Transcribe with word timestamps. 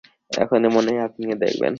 এখন 0.31 0.61
মনে 0.75 0.89
হয় 0.91 1.03
আপনিও 1.07 1.35
দেখবেন। 1.35 1.69